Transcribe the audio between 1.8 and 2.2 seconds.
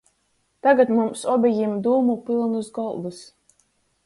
dūmu